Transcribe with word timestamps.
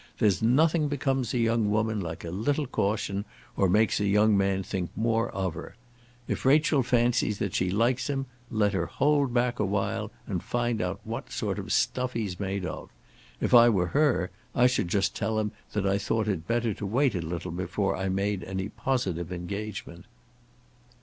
There's 0.17 0.41
nothing 0.41 0.87
becomes 0.87 1.31
a 1.31 1.37
young 1.37 1.69
woman 1.69 2.01
like 2.01 2.25
a 2.25 2.31
little 2.31 2.65
caution, 2.65 3.23
or 3.55 3.69
makes 3.69 3.99
a 3.99 4.07
young 4.07 4.35
man 4.35 4.63
think 4.63 4.89
more 4.95 5.29
of 5.29 5.53
her. 5.53 5.75
If 6.27 6.43
Rachel 6.43 6.81
fancies 6.81 7.37
that 7.37 7.53
she 7.53 7.69
likes 7.69 8.09
him 8.09 8.25
let 8.49 8.73
her 8.73 8.87
hold 8.87 9.31
back 9.31 9.59
a 9.59 9.63
while 9.63 10.11
and 10.25 10.41
find 10.41 10.81
out 10.81 11.01
what 11.03 11.31
sort 11.31 11.59
of 11.59 11.71
stuff 11.71 12.13
he's 12.13 12.39
made 12.39 12.65
of. 12.65 12.89
If 13.39 13.53
I 13.53 13.69
were 13.69 13.89
her 13.93 14.31
I 14.55 14.65
should 14.65 14.87
just 14.87 15.15
tell 15.15 15.37
him 15.37 15.51
that 15.73 15.85
I 15.85 15.99
thought 15.99 16.27
it 16.27 16.47
better 16.47 16.73
to 16.73 16.85
wait 16.87 17.13
a 17.13 17.21
little 17.21 17.51
before 17.51 17.95
I 17.95 18.09
made 18.09 18.43
any 18.43 18.69
positive 18.69 19.31
engagement." 19.31 20.05